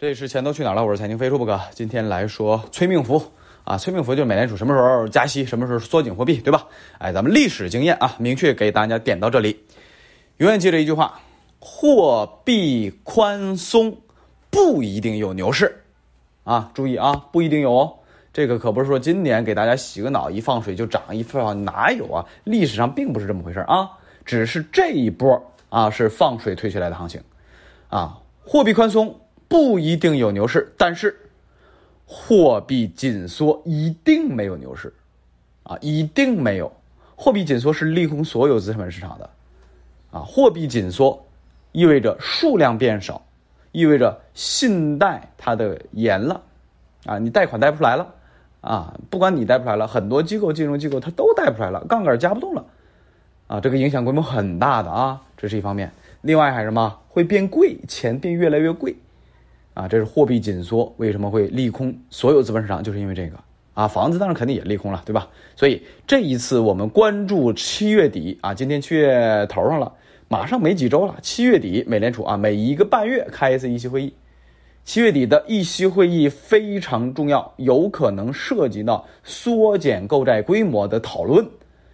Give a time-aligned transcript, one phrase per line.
[0.00, 0.82] 这是钱都去哪儿了？
[0.82, 3.22] 我是财经飞书不哥，今天来说催命符
[3.64, 6.66] 啊，催命符就是美联储什么时候加息，什么时候缩紧货币，对吧？
[6.96, 9.62] 哎，咱们历史经验啊，明确给大家点到这里，
[10.38, 11.20] 永远记着一句话：
[11.58, 13.98] 货币宽松
[14.48, 15.82] 不一定有牛市
[16.44, 17.98] 啊，注意啊，不一定有哦。
[18.32, 22.24] 这个可不是说今年给大家洗个脑，一放水就涨，一放哪有啊？
[22.44, 23.90] 历史上并不是这么回事啊，
[24.24, 27.20] 只是这一波啊是放水推起来的行情
[27.90, 29.14] 啊，货币宽松。
[29.50, 31.18] 不一定有牛市，但是
[32.06, 34.94] 货币紧缩一定没有牛市，
[35.64, 36.72] 啊，一定没有。
[37.16, 39.28] 货币紧缩是利空所有资产市场的，
[40.12, 41.20] 啊，货币紧缩
[41.72, 43.20] 意味着数量变少，
[43.72, 46.40] 意味着信贷它的严了，
[47.04, 48.14] 啊，你贷款贷不出来了，
[48.60, 52.64] 啊，不管你贷不出来了，很多机构金融机构它都贷不出来了，杠杆加不动了，
[53.48, 55.90] 啊，这个影响规模很大的啊，这是一方面。
[56.20, 57.00] 另外还什么？
[57.08, 58.94] 会变贵，钱变越来越贵。
[59.80, 63.38] 啊，这是货币紧缩为什么会利空所有资本市场，就是因为这个
[63.72, 65.26] 啊，房子当然肯定也利空了，对吧？
[65.56, 69.90] 所以这一次我们关注七月底啊，今天七月头上了，
[70.28, 74.12] 马上没几周了，七月底美联储啊每一个半月开一次议息会议，
[74.84, 81.48] 七月底的议息会议非常重要，有可能涉及到缩减购债规模的讨论。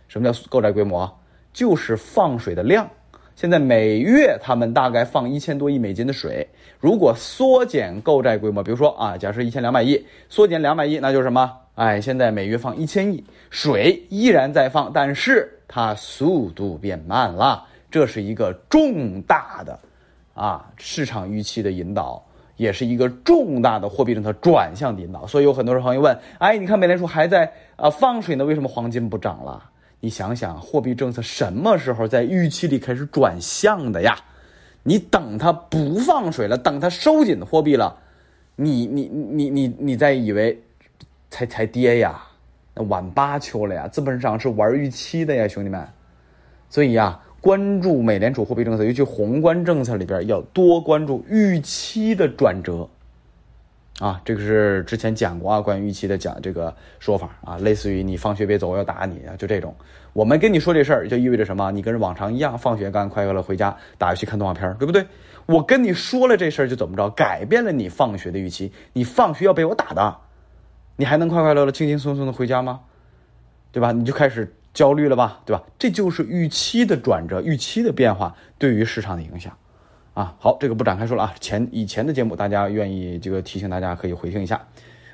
[0.09, 1.09] 什么叫购债规模？
[1.53, 2.91] 就是放水的量。
[3.37, 6.49] 现在每月他们大概放一千多亿美金的水，
[6.81, 11.53] 如果缩减购债规模，比如说啊，假设一千两百亿，缩减两百亿，那就是什么？
[11.75, 19.79] 哎，现在每月放一千亿，水依然在放，但是它速度变慢了，这是一个重大的
[20.33, 22.25] 啊市场预期的引导，
[22.57, 25.27] 也是一个重大的货币政策转向的引导。
[25.27, 29.63] 所以有很多人朋友问，哎，你看美联储还在啊放水呢，为什么黄金不涨了？
[30.01, 34.17] 你想想，货币政策什么时候在预期里开始转向的呀？
[34.83, 37.99] 你等它不放水了，等它收紧货币了，
[38.55, 40.63] 你你你你你再以为
[41.29, 42.23] 才才跌呀？
[42.75, 43.89] 那晚八秋了呀！
[43.89, 45.85] 资本市场是玩预期的呀，兄弟们。
[46.69, 52.89] 所以呀，关注美联储货币政策，尤其宏观政策里边，要多关注预期的转折。
[53.99, 59.75] 啊，这个是之前讲过啊，关于预期的讲这个说法啊，类似于你放学别走，我要打你啊，就这种。
[60.13, 61.71] 我们跟你说这事儿，就意味着什么？
[61.73, 65.07] 你跟往常一样，放学干快乐了回家打游戏看动画片，对不对？
[65.47, 70.17] 我跟你说了这事儿就怎么着，改变了你放学的预期，你放学要被我打的，
[70.97, 72.81] 你还能快快乐乐、轻轻松松的回家吗？
[73.73, 73.93] 对吧？
[73.93, 75.63] 你就开始焦虑了吧，对吧？
[75.79, 79.57] 这就是预期的转折，预期的变化对于市场的影响。
[80.17, 81.35] 啊，好，这个不展开说了啊。
[81.41, 84.59] 前以前的节目，大家愿意这个提醒大家可以回听一下。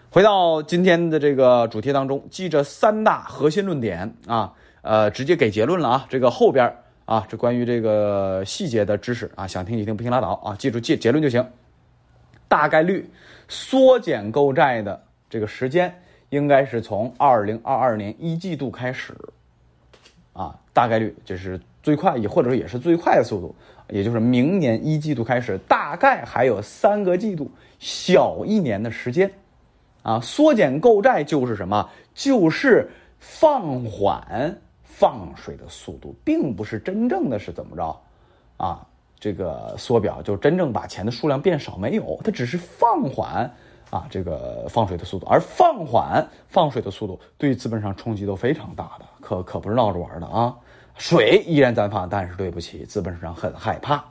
[0.09, 4.53] 回到今天的这个主题当中，记着三大核心论点啊，
[4.83, 6.07] 呃，直接给结论了啊。
[6.09, 6.73] 这个后边
[7.05, 10.55] 啊，这关于这个细节的知识啊，想听就听，不听拉倒啊。
[10.55, 11.45] 记住结结论就行。
[12.47, 13.05] 大概率
[13.49, 15.93] 缩减购债的这个时间
[16.29, 19.13] 应该是从二零二二年一季度开始
[20.33, 23.55] 啊，大概率就是最快也或者说也是最快的速度。
[23.89, 29.31] 也就是明年一季度开始，大概还有三个季度，小一年的时间，
[30.03, 31.87] 啊，缩减购债就是什么？
[32.15, 38.01] 就是放缓放水的速度，并不是真正的是怎么着，
[38.57, 38.87] 啊，
[39.21, 43.53] 这个缩表就真正把钱的数量变少没有，它只是放缓
[43.91, 50.55] 啊这个放水的速度，而放缓放水的速度对资本上冲击都非常大的，可可不是闹着玩的啊。
[50.97, 54.05] 水依然在放，但是对不起，资本市场很害怕。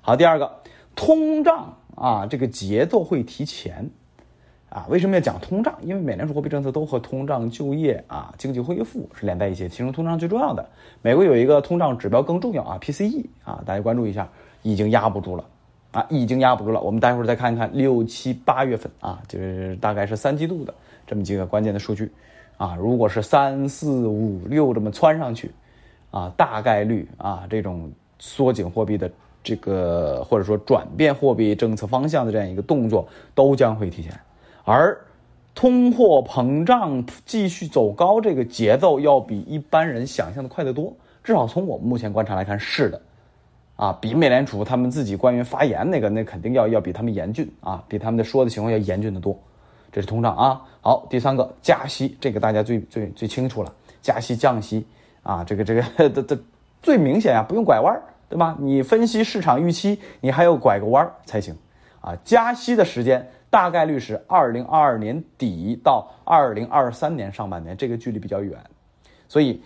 [0.00, 0.50] 好，第二个，
[0.96, 3.88] 通胀啊，这个节奏会提前
[4.68, 4.86] 啊。
[4.88, 5.72] 为什么要讲通胀？
[5.82, 10.68] 因为美联储货币政策都和通胀、就业啊、经济恢复是连在一起，其中通胀最重要的。
[11.00, 14.28] 美国有一个通胀指标更重要啊，PCE 啊，大家关注一下，
[14.62, 15.44] 已经压不住了
[15.92, 16.80] 啊，已经压不住了。
[16.80, 20.74] 我们待会儿再看一看六七八月份啊，就是大概是三季度的
[21.06, 22.12] 这么几个关键的数据
[22.56, 22.76] 啊。
[22.76, 25.50] 如果是三四五六这么窜上去。
[26.12, 29.10] 啊，大概率啊，这种缩紧货币的
[29.42, 34.18] 这个或者说转变货币政策方向的这样一个动作都将会提前，
[34.64, 34.98] 而
[35.54, 40.90] 通货膨胀继续走高这个节奏要比一般人想象的快得多，
[41.22, 43.02] 至少从我们目前观察来看是的，
[43.74, 49.38] 啊，比美联储他们自己官员发言那个那肯定要要比他们严峻啊，比他们的说的情况要严峻的多，
[49.96, 50.60] 这是通胀啊。
[50.82, 53.72] 好，第三个加息，这个大家最最最清楚了，
[54.02, 54.86] 加息降息。
[55.22, 56.38] 啊，这个这个这这
[56.82, 58.54] 最明显啊，不用拐弯儿，对吧？
[58.60, 61.56] 你分析市场预期，你还要拐个弯儿才行。
[62.02, 68.62] 啊，加息的时间大概率是二零二二年底到二零二三年上半年，这个距离比较远。
[69.26, 69.62] 所以，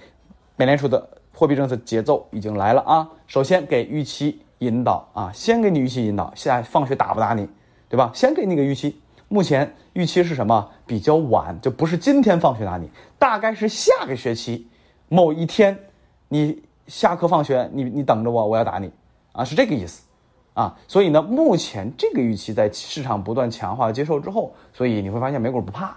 [0.54, 1.04] 美联储的
[1.34, 3.10] 货币政策节奏已经来了啊。
[3.26, 7.48] 首先给预期引导啊，先给你预期引导，现在放学打不打你，
[7.88, 8.12] 对吧？
[8.14, 8.98] 先给你个预期，
[9.28, 10.66] 目前预期是什么？
[10.86, 12.88] 比较晚，就不是今天放学打你，
[13.18, 14.66] 大概是下个学期
[15.10, 15.78] 某一天，
[16.28, 18.90] 你下课放学，你你等着我，我要打你，
[19.32, 20.04] 啊，是这个意思，
[20.54, 25.94] 啊，所以呢，目前这个预期在市场不断强化接受之后，所以你会发现美股不怕，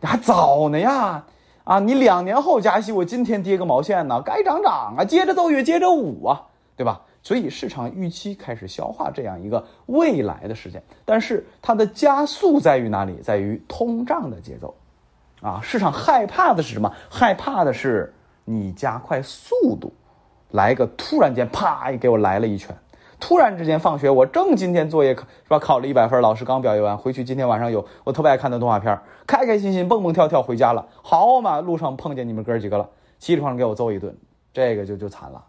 [0.00, 1.24] 你还早呢呀。
[1.62, 4.20] 啊，你两年后加息，我今天跌个毛线呢？
[4.24, 6.42] 该涨涨啊，接着奏乐，接着舞啊，
[6.76, 7.02] 对吧？
[7.26, 13.16] 所以市场预期开始消化这样一个未来的事件，但是它的加速在于哪里？
[13.20, 14.72] 在于通胀的节奏，
[15.40, 16.88] 啊，市场害怕的是什么？
[17.10, 18.14] 害怕的是
[18.44, 19.92] 你加快速度，
[20.52, 22.72] 来个突然间啪一给我来了一拳。
[23.18, 25.58] 突然之间放学，我正今天作业考是吧？
[25.58, 28.96] 考了一百分，老师刚表扬完，回去今天晚上有我特别爱看的动画片，
[29.26, 30.86] 开开心心蹦蹦跳跳回家了。
[31.02, 32.88] 好嘛，路上碰见你们哥几个了，
[33.18, 34.16] 稀里哐给我揍一顿，
[34.52, 35.44] 这个就就惨了，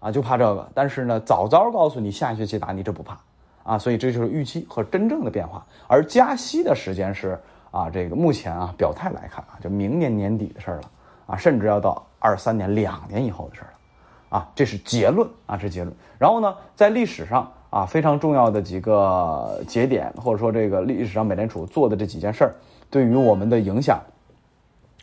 [0.00, 0.68] 啊，就怕这个。
[0.74, 3.16] 但是呢，早早告诉你下学期打你这不怕，
[3.62, 5.64] 啊，所以这就是预期和真正的变化。
[5.86, 7.38] 而加息的时间是
[7.70, 10.90] 啊，这个目前啊表态来看啊，就明年年底的事儿了，
[11.26, 14.38] 啊，甚至要到二三年两年以后的事儿了。
[14.38, 15.92] 啊，这是结论啊，这是结论。
[16.16, 22.54] 然后呢，在历史上啊，非常重要的几个节点，或者说这个历史上美联储做的这几件事儿，
[22.88, 24.00] 对于我们的影响，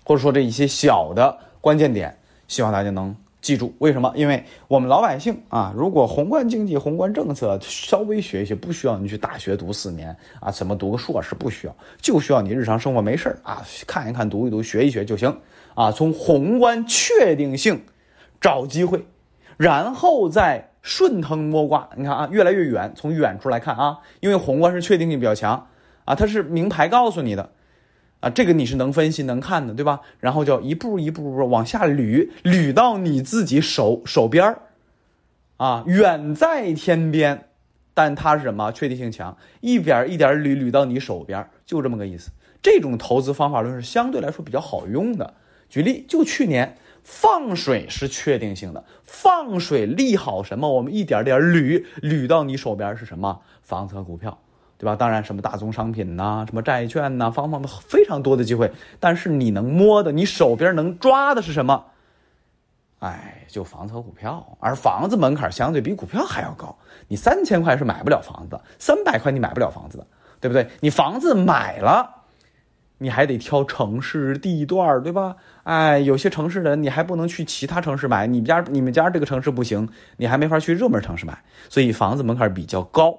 [0.05, 2.17] 或者说这一些小的关键点，
[2.47, 3.13] 希望大家能
[3.47, 3.73] 记住。
[3.79, 4.11] 为什么？
[4.13, 15.33] 因为我们老百姓啊，如果宏观经济、宏观政策稍微学一学，不需要你去大学读四年啊，怎么读个硕士不需要，就需要你日常生活没事啊，看一看、读一读、学一学就行
[15.75, 15.89] 啊。
[15.93, 17.81] 从宏观确定性
[18.41, 19.05] 找机会。
[19.55, 22.91] 然后再顺藤摸瓜，你看啊，越来越远。
[22.97, 25.67] 从远处来看啊，因为宏观是确定性比较强
[26.03, 27.49] 啊，它是名牌告诉你的
[28.19, 30.01] 啊，这个你是能分析能看的，对吧？
[30.19, 34.55] 然后就一步一步步往下捋，捋到你自己手手边
[35.57, 37.49] 啊，远在天边，
[37.93, 38.71] 但它是什么？
[38.71, 42.31] 确定性强，一点一点捋捋到你手边，就这么个意思。
[42.61, 45.33] 这种投资方法论是相对来说比较好用的。
[45.69, 46.77] 举例，就去年。
[47.09, 50.73] 放水是确定性的，放水利好什么？
[50.73, 53.39] 我们一点点捋捋到你手边是什么？
[53.61, 54.37] 房子和股票，
[54.77, 54.95] 对吧？
[54.95, 58.71] 当然，什么大宗商品呐，什么债券呐，方方的非常多的机会。
[58.99, 61.85] 但是你能摸的，你手边能抓的是什么？
[62.99, 64.57] 哎，就房子和股票。
[64.59, 66.75] 而房子门槛相对比股票还要高，
[67.07, 70.07] 你三千块是买不了房子，的，三百块你买不了房子的，
[70.39, 70.67] 对不对？
[70.79, 72.13] 你房子买了。
[72.99, 75.35] 你还得挑城市地段对吧？
[75.61, 79.87] 哎，有些城市人你还不能去其他城市买，你们家你们家这个城市不行，
[80.17, 81.37] 你还没法去热门城市买。
[81.69, 83.15] 所以房子门槛比较高，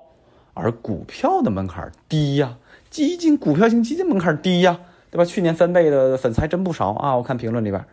[0.58, 2.58] 而股票的门槛低呀，
[2.90, 5.25] 基金股票型基金门槛低呀，对吧？
[5.25, 7.84] 去年翻倍的粉丝还真不少啊，我看评论里边，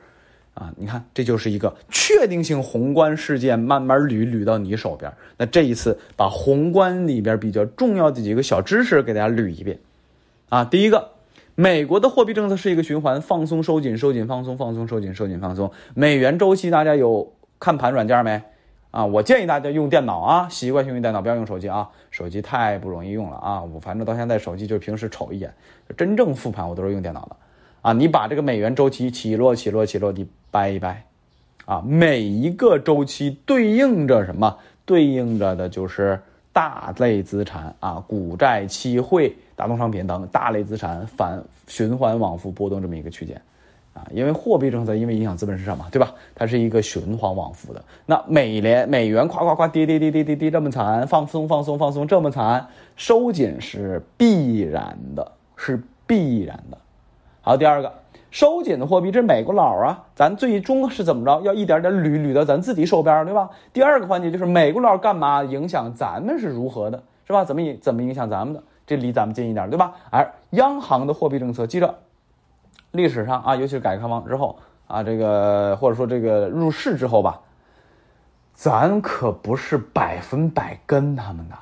[0.56, 5.14] 啊，你看这就是一个确定性宏观事件，慢慢捋捋到你手边。
[5.38, 9.80] 那这一次把宏观里边比较重要的几个小知识给大家捋一遍，
[10.50, 11.12] 啊，第一个。
[11.58, 15.72] 美国的货币政策是一个循环，放松、收紧、收紧、放松、放松、收紧、收紧、放松。
[15.94, 17.32] 美元周期大家有
[17.62, 18.44] 看盘软件没？
[18.96, 23.62] 啊，我建议大家用电脑啊，习惯性用电脑，不要用手机啊，手机太不容易用了啊。
[23.62, 25.54] 我反正到现在手机就平时瞅一眼，
[25.98, 27.36] 真正复盘我都是用电脑的。
[27.82, 31.06] 啊，你把这个美元周期起落、起落、起落，你掰一掰，
[31.66, 34.58] 啊，每一个周期对应着什么？
[34.86, 36.18] 对应着的就是
[36.54, 39.36] 大类资产啊，股债期汇。
[39.58, 43.42] 大宗商品等大类资产反循环往复波动这么一个区间，
[43.96, 46.14] 啊，因为货币政策因为影响资本市场嘛，对吧？
[46.36, 47.82] 它是一个循环往复的。
[48.06, 56.78] 那美联美元夸夸夸跌跌跌跌跌跌这么惨，放松放松放松这么惨，收紧是必然的，是必然的。
[57.42, 57.90] 好，第二个，
[58.32, 61.42] 收紧的货币这是美国佬啊，咱最终是怎么着？
[61.44, 63.50] 要一点点捋捋到咱自己手边，对吧？
[63.72, 67.46] 第二个环节就是美国佬干嘛影响咱们是如何的，是吧？
[67.46, 68.62] 怎么影怎么影响咱们的？
[68.86, 69.94] 这离咱们近一点，对吧？
[70.12, 71.96] 而央行的货币政策，记着，
[72.96, 77.40] 历史上啊，尤其是改革开放之后啊，这个或者说这个入市之后吧，
[78.54, 81.56] 咱可不是百分百跟他们的，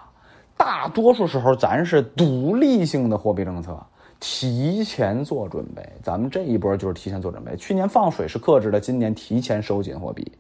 [0.56, 3.78] 大多数时候咱是独立性的货币政策，
[4.20, 5.82] 提前做准备。
[6.02, 7.56] 咱们这一波就是提前做准备。
[7.56, 10.32] 去年放水是克制的，今年提前收紧货币，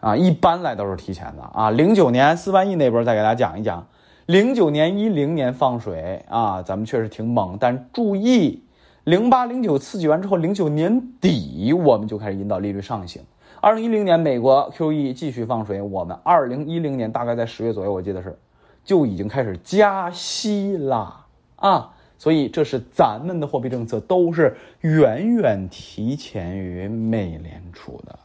[0.00, 1.70] 啊，一般来都是提前的啊。
[1.70, 3.86] 零九年四万亿那波再给大家讲一讲。
[4.26, 7.56] 零九年、一零年放水啊，咱们确实挺猛。
[7.58, 8.62] 但注意，
[9.04, 13.22] 零八、零九刺激完之后，零九年底我们就开始引导利率上行。
[13.60, 18.38] 二零一零年美国 QE 继续放水，我们二零一零年大概在十月左右，我记得是
[18.84, 21.26] 就已经开始加息啦
[21.56, 21.94] 啊！
[22.18, 28.18] 所以这是咱们的货币政策都是远远提前于美联储的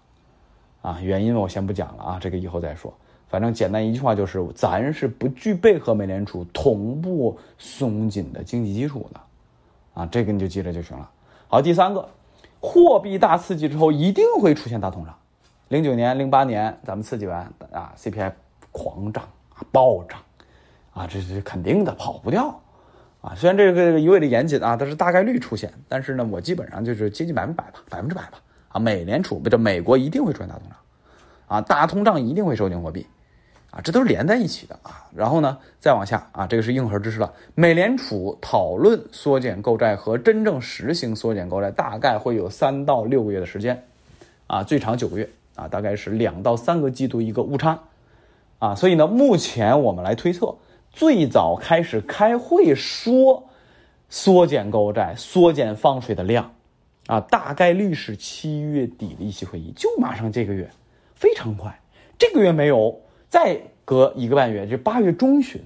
[0.82, 1.00] 啊。
[1.02, 2.94] 原因我先不讲了啊，这个以后再说。
[3.28, 9.20] 反正简单一句话就是，咱是不具备和美联储同步松紧的经济基础的，
[9.96, 11.10] 啊，这个你就记着就行了。
[11.48, 12.08] 好，第三个，
[12.60, 15.16] 货币大刺激之后一定会出现大通胀。
[15.70, 18.32] 零九年、零八年咱们刺激完啊，CPI
[18.72, 19.24] 狂涨
[19.56, 20.20] 啊，暴涨
[20.94, 22.60] 啊，这是肯定的，跑不掉
[23.22, 23.34] 啊。
[23.36, 28.38] 虽然这个一味的严谨啊，但是大概率出现，但是呢，我基本上就是接近百分百吧，百分之百吧
[28.68, 28.80] 啊。
[28.80, 30.78] 美联储不，这美国一定会出现大通胀
[31.48, 33.08] 啊，大通胀一定会收紧货币。
[33.76, 35.06] 啊，这都是连在一起的啊。
[35.14, 37.34] 然后呢，再往下啊，这个是硬核知识了。
[37.56, 43.84] 美联储讨论缩减购债和真正实行缩减购债，大概会有三到六个月的时间，
[44.48, 47.78] 啊，最长九个月啊，大概是两到三个季度一个误差，
[48.60, 50.56] 啊，所以呢，目前我们来推测，
[50.90, 53.44] 最早开始开会说
[54.08, 56.50] 缩减购债、缩减放水的量，
[57.08, 60.70] 啊，大概率是七月底的一期会议，就马上这个月，
[61.14, 61.78] 非常快，
[62.18, 63.02] 这个月没有。
[63.36, 65.62] 再隔一个半月，就八月中旬，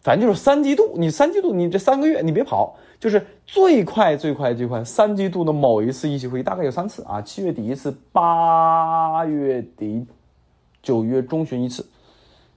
[0.00, 0.94] 反正就是三季度。
[0.96, 10.06] 你三季度，你这三个月你别跑，就是最快最快最快三季度的某一次议息会议，大概有三次啊，七月底一次，八月底、
[10.82, 11.86] 九月中旬一次，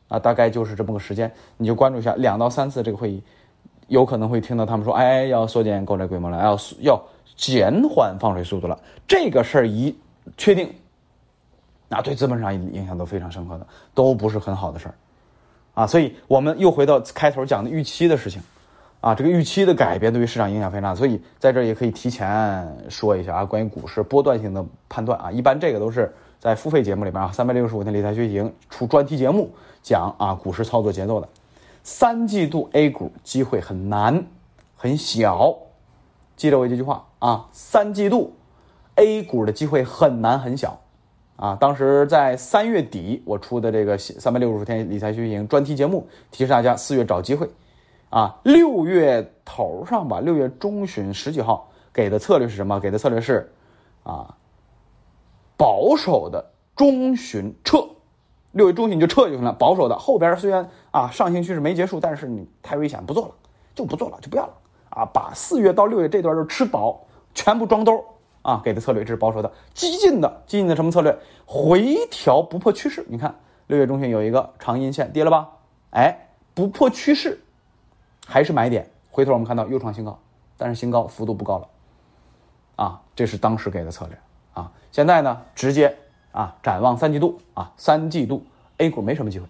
[0.08, 3.22] 啊，大概就是这么个时间，你就关注一下两到三次这个会议，
[3.89, 7.03] 有可能会听到他们说，哎，要缩减购债规模了，要要
[7.36, 8.80] 减缓放水速度了。
[9.06, 9.94] 这个事儿一
[10.38, 10.74] 确定。
[11.96, 14.96] 那对资本市场影响都非常深刻的，都不是很好的事儿，
[15.76, 18.42] 啊，所以我们又回到开头讲的预期的事情，
[19.00, 29.52] 啊，这个预期的改变对于市场影响非常大，所以在这也可以提前说一下啊，关于股市波段性的判断啊，一般这个都是在付费节目里边啊，三百六十五天理财学习出专题节目
[29.84, 31.30] 讲啊股市操作节奏的，
[31.84, 34.26] 三季度 A 股机会很难
[34.76, 35.56] 很小，
[36.36, 38.34] 记着我这句话啊，三季度
[38.96, 40.80] A 股的机会很难很小。
[41.36, 47.50] 啊，当时在三月底我出的这个三百六十五天理财学习专题节目，提示大家四月找机会，
[48.10, 52.80] 啊，六月头上吧，六月中旬十几号给的策略是什么？
[52.80, 53.52] 给的策略是，
[54.04, 54.38] 啊，
[55.58, 57.84] 保守的中旬撤，
[58.52, 59.52] 六月中旬就撤就行了。
[59.52, 63.32] 保守的后边虽然啊上行趋势没结束，但是你太危险，不做了，
[63.74, 64.54] 就不做了，就不要了。
[64.92, 67.02] 啊，把四月到六月这段就吃饱，
[67.34, 68.06] 全部装兜。
[68.44, 71.18] 啊，给的策略这是保守的，激进的，激进的什么策略？
[71.46, 73.04] 回调不破趋势。
[73.08, 73.34] 你看
[73.68, 75.50] 六月中旬有一个长阴线跌了吧？
[75.92, 77.42] 哎，不破趋势，
[78.28, 78.90] 还是买点。
[79.10, 80.20] 回头我们看到又创新高，
[80.58, 81.68] 但是新高幅度不高了。
[82.76, 84.18] 啊，这是当时给的策略
[84.54, 84.72] 啊。
[84.92, 85.96] 现在呢，直接
[86.32, 88.46] 啊展望三季度啊，三季度
[88.78, 89.46] A 股没什么机会，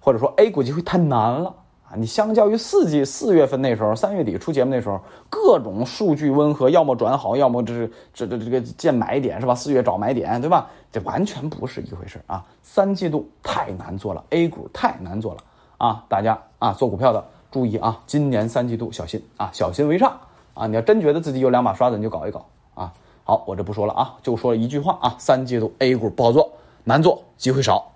[0.00, 1.54] 或者说 A 股机会太难了。
[1.96, 9.54] 你相较于四季四月份那时候，三月底出节目那时候，各种数据温和，要么转好，要么这是这这这个见买点是吧？
[9.54, 10.68] 四月找买点对吧？
[10.92, 12.44] 这完全不是一回事啊！
[12.62, 15.40] 三季度太难做了，A 股太难做了
[15.78, 16.04] 啊！
[16.08, 20.18] 大家啊，做股票的注意啊，今年三季度小心啊，小心为上
[20.54, 20.66] 啊！
[20.66, 22.44] 你要真觉得自己有两把刷子，你就搞一搞
[22.74, 22.92] 啊！
[23.24, 26.52] 好，我这不说了啊，就说一句话啊，三季度 A 股不好做，
[26.84, 27.90] 难做，机会少。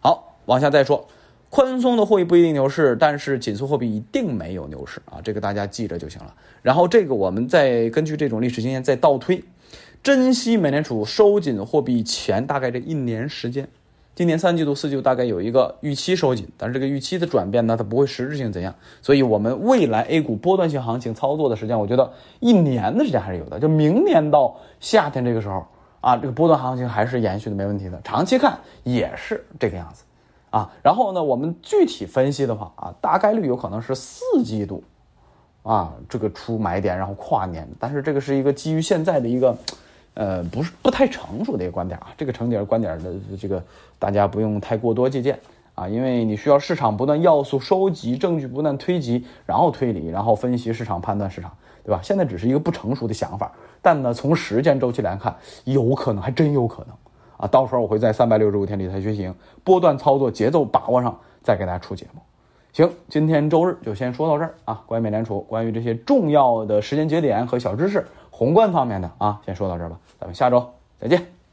[0.00, 1.04] 好，往下再说。
[1.54, 5.20] 宽松的货币不一定牛市，但是紧缩货币一定没有牛市啊！
[5.22, 6.34] 这个大家记着就行了。
[6.62, 9.40] 然后这个我们再根据这种历史经验再倒推，
[10.02, 13.68] 珍惜美联储收紧货币前大概这一年时间。
[14.16, 18.74] 今年三季度、四季度大概有一个预期收紧，但是这个预期的转变呢，它不会实质性怎样。
[19.00, 23.60] 所以我们未来 A 股波段性行情操作的时间，我觉得一年的时间还是有的。
[23.60, 25.64] 就明年到夏天这个时候
[26.00, 28.00] 啊，这个波段行情还是延续的没问题的。
[28.02, 30.02] 长期看也是这个样子。
[30.54, 34.84] 啊，然后呢，我们具体分析的话啊，大概率有可能是四季度，
[35.64, 39.56] 啊，这个出买点，然后跨年，但是这个是一个基于现在的一个，
[40.14, 43.60] 呃，不是不太成熟的一个观点啊，这个成点观点的这个
[43.98, 45.36] 大家不用太过多借鉴
[45.74, 51.50] 啊，因为你需要市场不断要素收集，证据不断推及，然后推理，然后分析市场，判断市场，
[51.82, 52.00] 对吧？
[52.00, 53.50] 现在只是一个不成熟的想法，
[53.82, 55.34] 但呢，从时间周期来看，
[55.64, 56.94] 有可能，还真有可能。
[57.46, 59.32] 到时候我会在三百六十五天理财学习
[59.62, 62.20] 波段操作节奏把握上，再给大家出节目。
[62.72, 64.82] 行，今天周日就先说到这儿啊。
[64.86, 69.98] 关于美联储，关于这些重要的时间节点和小知识，宏观方面的啊，先说到这儿吧。
[70.18, 71.43] 咱们下周再见。